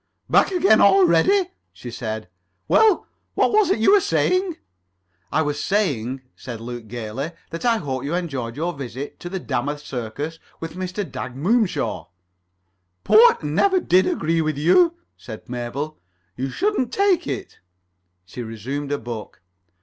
"Back 0.31 0.49
again 0.51 0.81
already?" 0.81 1.51
she 1.71 1.91
said. 1.91 2.27
"Well, 2.67 3.05
what 3.35 3.51
was 3.53 3.69
it 3.69 3.77
you 3.77 3.93
were 3.93 3.99
saying?" 4.01 4.57
"I 5.31 5.43
was 5.43 5.63
saying," 5.63 6.23
said 6.35 6.59
Luke 6.59 6.87
gaily, 6.87 7.33
"that 7.51 7.65
I 7.65 7.77
hoped 7.77 8.05
you 8.05 8.15
enjoyed 8.15 8.55
your 8.55 8.73
visit 8.73 9.19
to 9.19 9.29
the 9.29 9.39
Dammoth 9.39 9.81
Circus 9.85 10.39
with 10.59 10.73
Mr. 10.73 11.07
Dag 11.07 11.35
Moomshaw." 11.35 12.07
"Port 13.03 13.43
never 13.43 13.79
did 13.79 14.07
agree 14.07 14.41
with 14.41 14.57
you," 14.57 14.95
said 15.17 15.47
Mabel. 15.47 15.99
"You 16.35 16.49
shouldn't 16.49 16.91
take 16.91 17.27
it." 17.27 17.59
She 18.25 18.41
resumed 18.41 18.89
her 18.89 18.97
book. 18.97 19.43